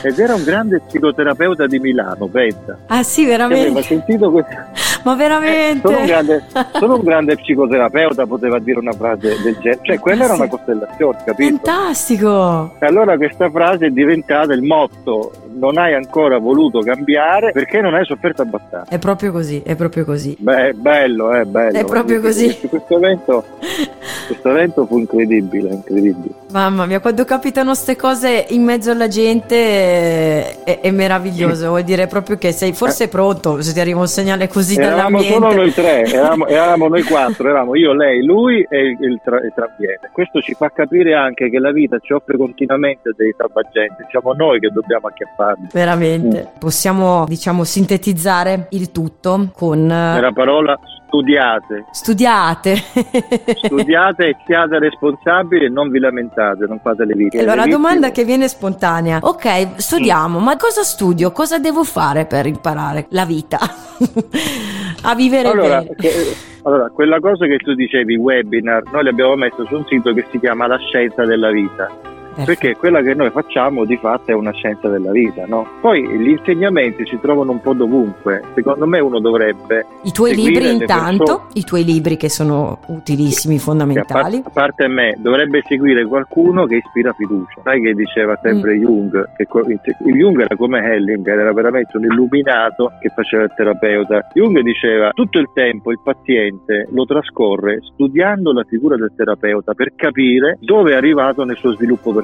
[0.04, 2.78] Ed era un grande psicoterapeuta di Milano, pensa.
[2.88, 3.82] Ah sì, Che aveva veramente.
[3.84, 4.56] sentito questo.
[5.04, 5.88] Ma veramente.
[5.88, 9.80] Solo un, grande, solo un grande psicoterapeuta poteva dire una frase del genere.
[9.82, 11.60] Cioè, quella era una costellazione, capito?
[11.64, 12.76] Fantastico.
[12.80, 15.32] E allora questa frase è diventata il motto.
[15.54, 18.90] Non hai ancora voluto cambiare perché non hai sofferto abbastanza.
[18.90, 20.36] È proprio così, è proprio così.
[20.40, 21.78] Beh, è bello, è bello.
[21.78, 22.46] È proprio così.
[22.46, 23.46] Questo, questo evento,
[24.28, 26.34] questo evento fu incredibile, incredibile.
[26.52, 31.84] Mamma mia, quando capitano ste cose in mezzo alla gente eh, è, è meraviglioso, vuol
[31.84, 35.34] dire proprio che sei forse pronto se ti arriva un segnale così Eravamo dall'ambiente.
[35.34, 39.38] solo noi tre, eravamo, eravamo noi quattro, eravamo io, lei, lui e il, il, tra,
[39.42, 40.10] il tramviere.
[40.12, 44.60] Questo ci fa capire anche che la vita ci offre continuamente dei salvagenti, siamo noi
[44.60, 45.68] che dobbiamo acchiappare farlo.
[45.74, 46.52] Veramente.
[46.60, 49.80] Possiamo, diciamo, sintetizzare il tutto con...
[49.80, 52.76] eh, Nella parola studiate, Studiate.
[53.64, 57.42] studiate e siate responsabili e non vi lamentate, non fate le vittime.
[57.42, 59.20] Allora, vittime- domanda che viene spontanea.
[59.22, 61.32] Ok, studiamo, ma cosa studio?
[61.34, 63.60] Cosa devo fare per imparare la vita?
[65.04, 65.96] A vivere Allora, bene.
[65.96, 70.26] che- allora, quella cosa che tu dicevi, webinar, noi l'abbiamo messo su un sito che
[70.32, 71.90] si chiama La scienza della vita.
[72.36, 75.68] Perché quella che noi facciamo di fatto è una scienza della vita, no?
[75.82, 78.42] Poi gli insegnamenti si trovano un po' dovunque.
[78.56, 83.56] Secondo me uno dovrebbe I tuoi libri intanto, persone- i tuoi libri che sono utilissimi,
[83.56, 84.42] che a, fondamentali.
[84.42, 87.62] par- a parte me, dovrebbe seguire qualcuno che ispira fiducia.
[87.64, 88.82] Sai che diceva sempre Mm.
[88.82, 89.30] Jung?
[89.36, 89.66] Che co-
[90.06, 94.28] Jung era come Hellinger, era veramente un illuminato che faceva il terapeuta.
[94.34, 99.94] Jung diceva tutto il tempo il paziente lo trascorre studiando la figura del terapeuta per
[99.96, 102.20] capire dove è arrivato nel suo sviluppo personale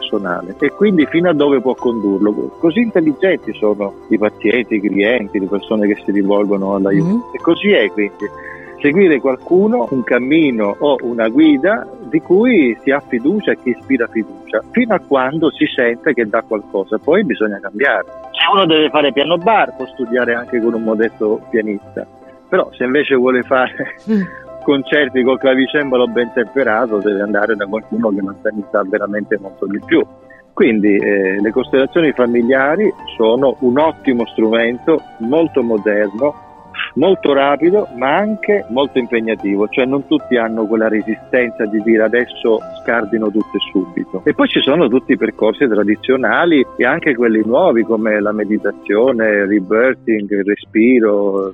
[0.60, 2.32] e quindi fino a dove può condurlo.
[2.60, 7.16] Così intelligenti sono i pazienti, i clienti, le persone che si rivolgono all'aiuto.
[7.16, 7.36] Mm.
[7.36, 8.30] E così è quindi
[8.80, 14.08] seguire qualcuno, un cammino o una guida di cui si ha fiducia e che ispira
[14.08, 18.06] fiducia, fino a quando si sente che dà qualcosa, poi bisogna cambiare.
[18.32, 22.06] Se uno deve fare piano bar può studiare anche con un modesto pianista,
[22.48, 24.22] però se invece vuole fare Mm.
[24.68, 28.36] Concerti col clavicembalo ben temperato deve andare da qualcuno che non
[28.70, 30.06] sa veramente molto di più.
[30.52, 36.36] Quindi eh, le costellazioni familiari sono un ottimo strumento, molto moderno,
[36.96, 42.60] molto rapido ma anche molto impegnativo, cioè non tutti hanno quella resistenza di dire adesso
[42.82, 44.22] scardino tutto e subito.
[44.26, 49.30] E poi ci sono tutti i percorsi tradizionali e anche quelli nuovi come la meditazione,
[49.30, 51.54] il rebirthing, il respiro,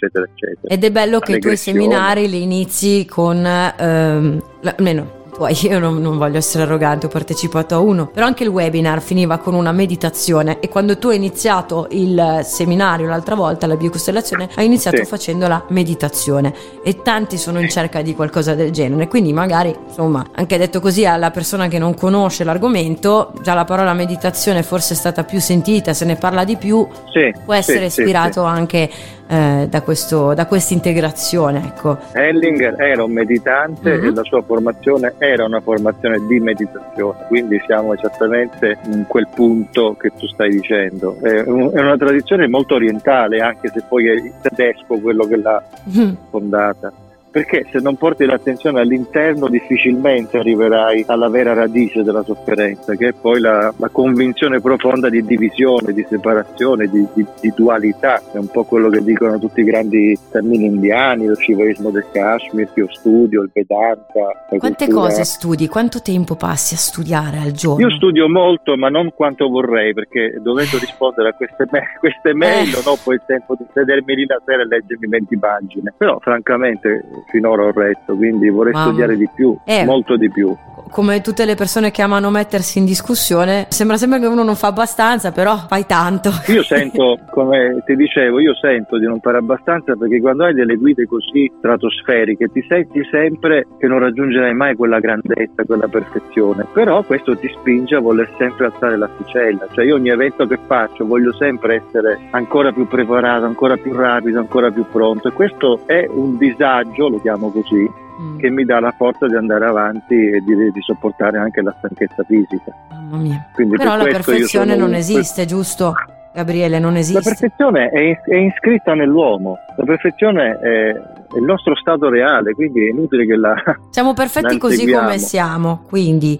[0.00, 0.72] eccetera, eccetera.
[0.72, 4.42] Ed è bello che i tuoi seminari li inizi con, ehm,
[4.76, 5.18] almeno
[5.62, 9.38] io non, non voglio essere arrogante, ho partecipato a uno, però anche il webinar finiva
[9.38, 14.66] con una meditazione e quando tu hai iniziato il seminario l'altra volta, la biocostellazione, hai
[14.66, 15.04] iniziato Sì.
[15.04, 16.52] facendo la meditazione
[16.84, 21.06] e tanti sono in cerca di qualcosa del genere, quindi magari, insomma, anche detto così
[21.06, 25.94] alla persona che non conosce l'argomento, già la parola meditazione forse è stata più sentita,
[25.94, 28.90] se ne parla di più, Sì, può essere sì, ispirato anche
[29.30, 31.98] eh, da, questo, da questa integrazione, ecco.
[32.10, 32.18] sì.
[32.18, 34.04] Hellinger era un meditante Mhm.
[34.06, 39.94] e la sua formazione era una formazione di meditazione, quindi siamo esattamente in quel punto
[39.98, 41.16] che tu stai dicendo.
[41.22, 45.36] È, un- è una tradizione molto orientale, anche se poi è il tedesco quello che
[45.36, 45.62] l'ha
[45.96, 46.12] Mm.
[46.30, 46.92] fondata.
[47.30, 53.12] Perché se non porti l'attenzione all'interno difficilmente arriverai alla vera radice della sofferenza, che è
[53.12, 58.20] poi la, la convinzione profonda di divisione, di separazione, di, di- di dualità.
[58.32, 62.72] È un po' quello che dicono tutti i grandi cammini indiani, lo scivoismo del Kashmir,
[62.72, 64.46] che io studio, il Vedanta.
[64.58, 65.68] Quante cultura- cose studi?
[65.68, 67.86] Quanto tempo passi a studiare al giorno?
[67.86, 72.68] Io studio molto, ma non quanto vorrei, perché dovendo rispondere a queste, me- queste mail
[72.68, 72.72] Eh.
[72.72, 75.94] non ho poi il tempo di sedermi lì la sera e leggermi 20 pagine.
[75.96, 78.86] Però, francamente, finora ho retto, quindi vorrei Mamma.
[78.86, 79.84] studiare di più, Eh.
[79.84, 80.54] molto di più.
[80.90, 84.68] Come tutte le persone che amano mettersi in discussione, sembra sempre che uno non fa
[84.68, 86.30] abbastanza, però fai tanto.
[86.48, 90.74] Io sento, come ti dicevo, io sento di non fare abbastanza perché quando hai delle
[90.74, 96.66] guide così stratosferiche ti senti sempre che non raggiungerai mai quella grandezza, quella perfezione.
[96.72, 99.68] Però questo ti spinge a voler sempre alzare l'asticella.
[99.70, 104.40] Cioè io ogni evento che faccio voglio sempre essere ancora più preparato, ancora più rapido,
[104.40, 105.28] ancora più pronto.
[105.28, 109.34] E questo è un disagio, lo chiamo così, Mm, che mi dà la forza di
[109.34, 112.70] andare avanti e di, di sopportare anche la stanchezza fisica.
[112.90, 113.48] Mamma mia.
[113.54, 115.94] Quindi Però per la perfezione non esiste, giusto?
[116.34, 117.22] Gabriele, non La esiste.
[117.22, 122.90] perfezione è, è iscritta nell'uomo, la perfezione è, è il nostro stato reale, quindi è
[122.90, 123.54] inutile che la...
[123.88, 126.38] Siamo perfetti la così come siamo, quindi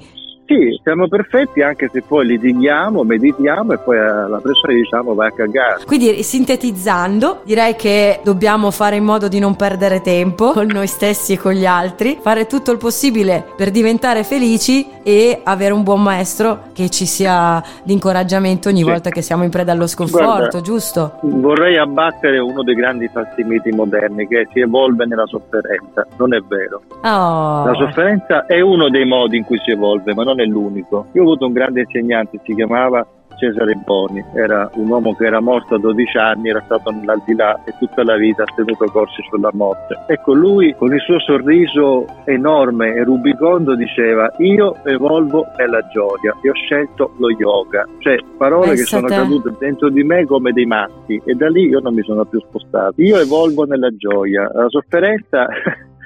[0.50, 5.30] Sì, siamo perfetti anche se poi litighiamo, meditiamo e poi alla persona diciamo vai a
[5.30, 5.84] cagare.
[5.86, 11.34] Quindi sintetizzando, direi che dobbiamo fare in modo di non perdere tempo con noi stessi
[11.34, 16.02] e con gli altri, fare tutto il possibile per diventare felici e avere un buon
[16.02, 18.90] maestro che ci sia l'incoraggiamento ogni Sì.
[18.90, 21.18] volta che siamo in preda allo sconforto, Guarda, giusto?
[21.22, 26.04] Vorrei abbattere uno dei grandi falsi miti moderni che si evolve nella sofferenza.
[26.16, 26.82] Non è vero.
[27.02, 27.66] Oh.
[27.66, 31.06] La sofferenza è uno dei modi in cui si evolve, ma non è l'unico.
[31.12, 33.06] Io ho avuto un grande insegnante, si chiamava
[33.40, 37.74] Cesare Boni, era un uomo che era morto a 12 anni, era stato nell'aldilà e
[37.78, 40.04] tutta la vita ha tenuto corsi sulla morte.
[40.08, 46.50] Ecco, lui con il suo sorriso enorme e rubicondo diceva io evolvo nella gioia e
[46.50, 49.14] ho scelto lo yoga, cioè parole Pensa che sono te.
[49.14, 52.40] cadute dentro di me come dei matti e da lì io non mi sono più
[52.40, 53.00] spostato.
[53.00, 55.46] Io evolvo nella gioia, la sofferenza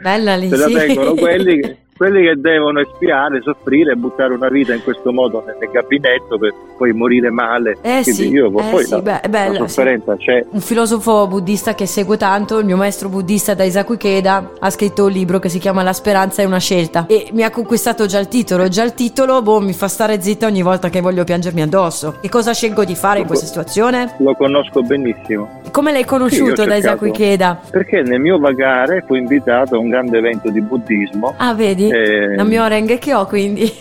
[0.01, 0.75] Bella lì, se la sì.
[0.75, 5.45] tengono quelli che quelli che devono espiare, soffrire e buttare una vita in questo modo
[5.47, 7.79] nel, gabinetto per poi morire male.
[7.83, 10.45] Eh Quindi sì, io, eh poi sì, la, beh, la bella, sofferenza c'è.
[10.51, 15.11] Un filosofo buddista che seguo tanto, il mio maestro buddista Daisaku Ikeda, ha scritto un
[15.11, 18.29] libro che si chiama La speranza è una scelta e mi ha conquistato già il
[18.29, 18.69] titolo.
[18.69, 22.19] Già il titolo, boh, mi fa stare zitta ogni volta che voglio piangermi addosso.
[22.21, 24.15] Che cosa scelgo di fare in questa situazione?
[24.19, 25.61] Lo conosco benissimo.
[25.71, 27.61] Come l'hai Sì, conosciuto ho Daisaku Ikeda?
[27.71, 31.35] Perché nel mio vagare fui invitato a un grande evento di buddismo.
[31.37, 31.84] Ah, vedi?
[31.91, 33.65] Eh, La mia orenga che ho, quindi.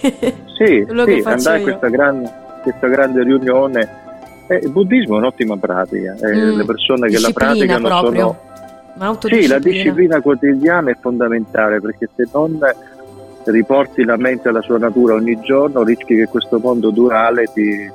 [0.56, 4.02] Sì, sì andai a questa, gran- questa grande riunione.
[4.48, 8.20] Eh, il buddismo è un'ottima pratica, eh, Mm, le persone che la praticano proprio.
[8.96, 9.18] sono...
[9.22, 12.60] Sì, la disciplina quotidiana è fondamentale perché se non
[13.46, 17.90] riporti la mente alla sua natura ogni giorno rischi che questo mondo duale ti,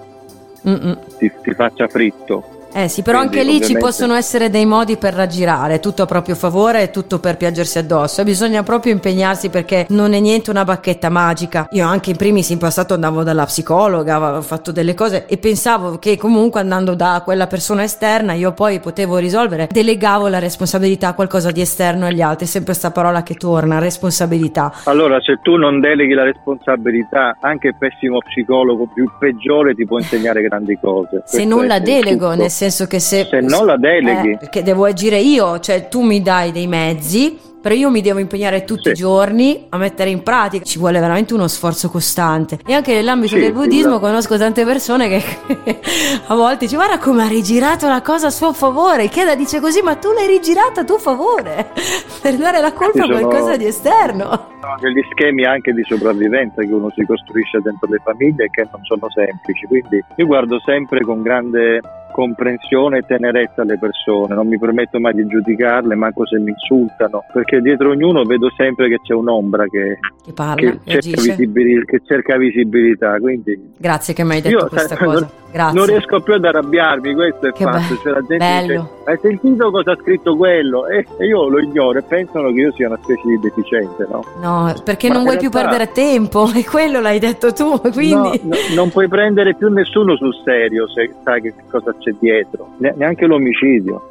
[1.19, 2.43] ti- ti faccia fritto.
[2.73, 6.03] Eh sì, però Quindi, anche lì ci ovviamente- possono essere dei modi per raggirare, tutto
[6.03, 8.21] a proprio favore e tutto per piangersi addosso.
[8.21, 11.67] E bisogna proprio impegnarsi perché non è niente una bacchetta magica.
[11.71, 15.99] Io anche in primis in passato andavo dalla psicologa, avevo fatto delle cose e pensavo
[15.99, 19.69] che comunque andando da quella persona esterna io poi potevo risolvere.
[19.71, 23.79] Delegavo la responsabilità a qualcosa di esterno agli altri, è sempre questa parola che torna,
[23.79, 24.73] responsabilità.
[24.85, 29.99] Allora, se tu non deleghi la responsabilità, anche il pessimo psicologo più peggiore ti può
[29.99, 31.23] insegnare grandi cose.
[31.25, 33.27] Se Questo non la delego, nel senso che se...
[33.31, 34.33] Se non la deleghi.
[34.33, 38.19] Eh, perché devo agire io, cioè tu mi dai dei mezzi, però io mi devo
[38.21, 38.91] impegnare tutti Sì.
[38.91, 40.65] i giorni a mettere in pratica.
[40.65, 42.59] Ci vuole veramente uno sforzo costante.
[42.67, 43.99] E anche nell'ambito Sì, del sì, buddismo esatto.
[44.07, 45.23] conosco tante persone che
[46.29, 49.09] a volte dice guarda come ha rigirato la cosa a suo favore.
[49.09, 51.71] Chieda dice così, ma tu l'hai rigirata a tuo favore
[52.23, 54.47] per dare la colpa a sono- qualcosa di esterno.
[54.81, 59.09] Degli schemi anche di sopravvivenza che uno si costruisce dentro le famiglie che non sono
[59.11, 59.67] semplici.
[59.67, 61.81] Quindi io guardo sempre con grande
[62.23, 67.23] comprensione e tenerezza alle persone, non mi permetto mai di giudicarle, manco se mi insultano,
[67.33, 71.31] perché dietro ognuno vedo sempre che c'è un'ombra che, Che parla, che cerca, agisce.
[71.37, 73.19] visibili- che cerca visibilità.
[73.21, 75.21] Quindi Grazie che mi hai detto io questa sai, cosa.
[75.21, 75.79] non- Grazie.
[75.79, 77.95] non riesco più ad arrabbiarmi, questo è Che fatto.
[77.95, 78.67] be- Cioè, la gente bello.
[78.83, 80.87] dice, hai sentito cosa ha scritto quello?
[80.89, 84.25] E, e io lo ignoro e pensano che io sia una specie di deficiente, no?
[84.43, 88.13] No, perché Ma non vuoi più realtà- perdere tempo, e quello l'hai detto tu, quindi...
[88.15, 92.75] No, no, non puoi prendere più nessuno sul serio se sai che cosa c'è dietro,
[92.79, 94.09] Ne- neanche l'omicidio.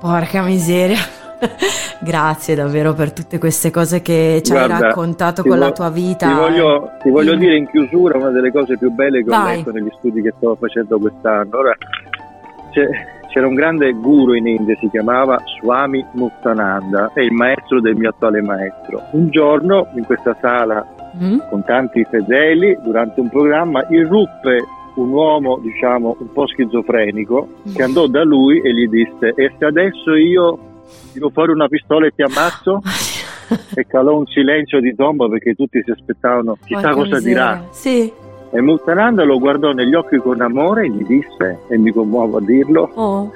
[0.00, 0.98] Porca miseria.
[2.00, 5.72] Grazie davvero per tutte queste cose che ci hai Guarda, raccontato ti con vo- la
[5.72, 6.26] tua vita.
[6.28, 9.56] Ti voglio, ti voglio dire in chiusura una delle cose più belle che ho Vai.
[9.56, 11.56] letto negli studi che sto facendo quest'anno.
[11.58, 11.74] Ora,
[13.28, 18.10] c'era un grande guru in India, si chiamava Swami Muttananda, è il maestro del mio
[18.10, 19.02] attuale maestro.
[19.12, 21.38] Un giorno in questa sala Mm?
[21.48, 28.06] con tanti fedeli, durante un programma, irruppe un uomo, diciamo, un po' schizofrenico, che andò
[28.06, 30.58] da lui e gli disse: E se adesso io
[31.12, 32.80] tiro fuori una pistola e ti ammazzo?
[33.74, 37.28] E calò un silenzio di tomba perché tutti si aspettavano chissà Porca cosa miseria.
[37.28, 37.64] dirà.
[37.72, 38.10] Sì.
[38.50, 42.40] E Muttananda lo guardò negli occhi con amore e gli disse, e mi commuovo a
[42.40, 43.30] dirlo, Oh.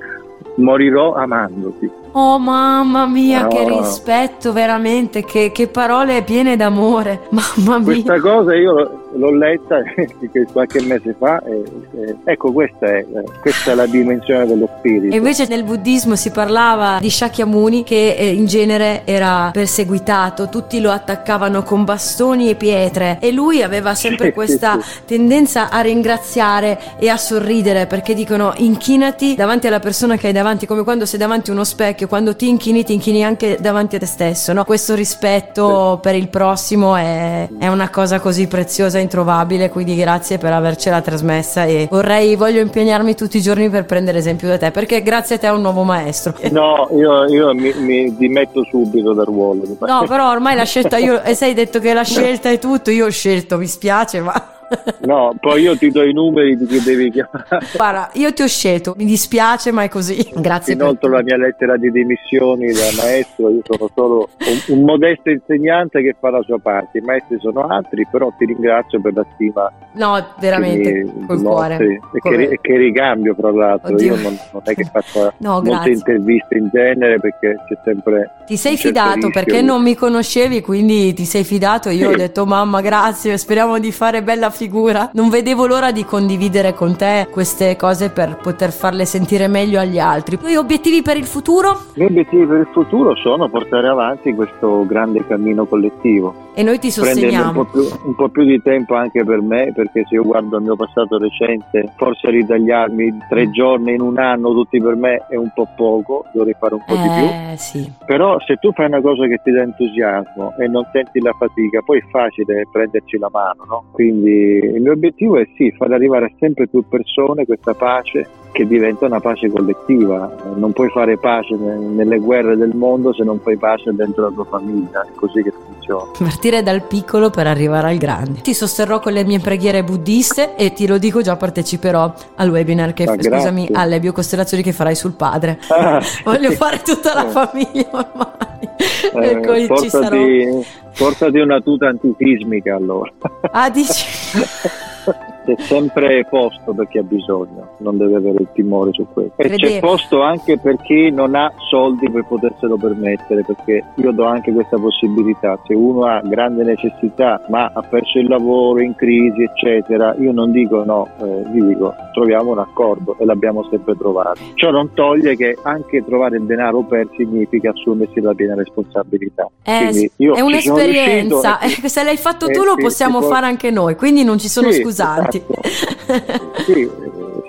[0.56, 1.90] morirò amandoti.
[2.12, 3.48] Oh mamma mia, No.
[3.48, 7.20] che rispetto veramente, che, che parole piene d'amore.
[7.30, 7.84] Mamma mia.
[7.84, 9.82] Questa cosa io l'ho- letta
[10.32, 11.62] che qualche mese fa e,
[12.00, 13.04] e- ecco questa è,
[13.40, 15.14] questa è la dimensione dello spirito.
[15.14, 20.80] E invece nel buddismo si parlava di Shakyamuni che eh, in genere era perseguitato, tutti
[20.80, 27.08] lo attaccavano con bastoni e pietre e lui aveva sempre questa tendenza a ringraziare e
[27.08, 31.50] a sorridere perché dicono inchinati davanti alla persona che hai davanti, come quando sei davanti
[31.50, 34.64] a uno specchio, quando ti inchini ti inchini anche davanti a te stesso, no?
[34.64, 40.38] Questo rispetto per il prossimo è, è una cosa così preziosa e introvabile, quindi grazie
[40.38, 44.70] per avercela trasmessa e vorrei, voglio impegnarmi tutti i giorni per prendere esempio da te,
[44.70, 46.34] perché grazie a te è un nuovo maestro.
[46.50, 49.76] No, io, io mi, mi dimetto subito dal ruolo.
[49.80, 53.06] No, però ormai la scelta io, e sei detto che la scelta è tutto, io
[53.06, 54.52] ho scelto, mi spiace, ma...
[55.00, 57.46] No, poi io ti do i numeri di chi devi chiamare.
[57.74, 60.16] Guarda, io ti ho scelto, mi dispiace, ma è così.
[60.34, 64.28] Grazie per Inoltre la mia lettera di dimissioni da maestro, io sono solo
[64.68, 68.44] un, un modesto insegnante che fa la sua parte, i maestri sono altri, però ti
[68.44, 71.76] ringrazio per la stima No, veramente, mi col cuore.
[72.12, 74.14] e che, e che ricambio fra l'altro, Oddio.
[74.14, 75.92] io non, non è che faccio No, molte grazie.
[75.92, 78.30] interviste in genere perché c'è sempre...
[78.46, 81.90] Ti sei certo fidato rischio perché non mi conoscevi, quindi ti sei fidato.
[81.90, 82.16] Io ho Sì.
[82.18, 85.10] detto, mamma, grazie, speriamo di fare bella figura.
[85.12, 90.00] Non vedevo l'ora di condividere con te queste cose per poter farle sentire meglio agli
[90.00, 90.36] altri.
[90.36, 91.70] Tu hai obiettivi per il futuro?
[91.94, 96.47] I miei obiettivi per il futuro sono portare avanti questo grande cammino collettivo.
[96.58, 97.60] E noi ti sosteniamo.
[97.60, 100.56] Un po, più, un po' più di tempo anche per me, perché se io guardo
[100.56, 105.36] il mio passato recente, forse ritagliarmi tre giorni in un anno tutti per me è
[105.36, 107.56] un po' poco, dovrei fare un po' eh, di più.
[107.58, 107.92] Sì.
[108.04, 111.80] Però se tu fai una cosa che ti dà entusiasmo e non senti la fatica,
[111.82, 113.84] poi è facile prenderci la mano, no?
[113.92, 118.66] Quindi il mio obiettivo è sì, far arrivare a sempre più persone questa pace che
[118.66, 120.34] diventa una pace collettiva.
[120.56, 124.44] Non puoi fare pace nelle guerre del mondo se non fai pace dentro la tua
[124.44, 126.10] famiglia, è così che funziona.
[126.18, 128.40] Partire dal piccolo per arrivare al grande.
[128.40, 132.92] Ti sosterrò con le mie preghiere buddiste e ti lo dico già parteciperò al webinar
[132.92, 133.74] che Ah, scusami, grazie.
[133.74, 135.58] alle biocostellazioni che farai sul padre.
[135.68, 137.30] Ah, Voglio fare tutta la Eh.
[137.30, 138.36] famiglia ormai.
[138.78, 140.16] Eh, per cui ci sarò.
[140.16, 140.66] portati,
[140.98, 143.10] portati una tuta antisismica allora.
[143.52, 144.04] Ah, dici?
[145.48, 149.32] C'è sempre posto per chi ha bisogno, non deve avere il timore su questo.
[149.40, 149.72] E Credevo.
[149.72, 154.52] c'è posto anche per chi non ha soldi per poterselo permettere, perché io do anche
[154.52, 155.58] questa possibilità.
[155.66, 160.50] Se uno ha grande necessità ma ha perso il lavoro, in crisi, eccetera, io non
[160.50, 164.40] dico no, eh, vi dico troviamo un accordo e l'abbiamo sempre trovato.
[164.54, 169.48] Ciò non toglie che anche trovare il denaro per significa assumersi la piena responsabilità.
[169.62, 173.70] Eh, è un'esperienza, riuscito Eh, se l'hai fatto eh, tu lo possiamo può- fare anche
[173.70, 175.36] noi, quindi non ci sono Sì, scusanti.
[175.36, 175.37] esatto.
[176.68, 176.88] Sì,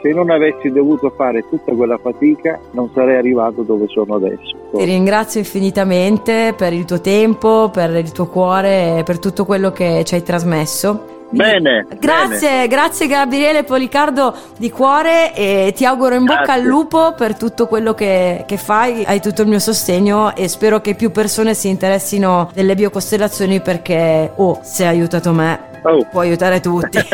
[0.01, 4.55] se non avessi dovuto fare tutta quella fatica non sarei arrivato dove sono adesso.
[4.73, 9.71] Ti ringrazio infinitamente per il tuo tempo, per il tuo cuore e per tutto quello
[9.71, 11.17] che ci hai trasmesso.
[11.31, 16.61] Bene, Grazie, grazie Gabriele Policardo di cuore e ti auguro in bocca Grazie.
[16.61, 20.81] al lupo per tutto quello che, che fai, hai tutto il mio sostegno e spero
[20.81, 26.05] che più persone si interessino delle biocostellazioni perché, oh, se hai aiutato me, Oh.
[26.05, 26.97] puoi aiutare tutti.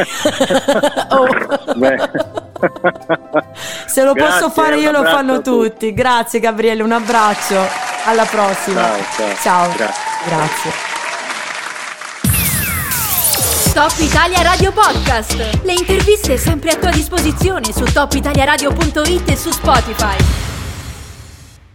[1.09, 1.27] Oh.
[3.85, 5.69] Se lo Grazie, posso fare io lo fanno tutti.
[5.69, 5.93] tutti.
[5.93, 7.55] Grazie Gabriele, un abbraccio.
[8.05, 8.81] Alla prossima.
[9.15, 9.71] Ciao, ciao.
[9.75, 10.03] Grazie.
[10.25, 10.71] Grazie.
[13.73, 15.35] Top Italia Radio Podcast.
[15.63, 20.54] Le interviste sempre a tua disposizione su topitaliaradio.it e su Spotify.